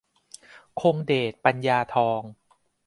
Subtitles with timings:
[0.81, 2.21] คงเดช ปัญญาทอง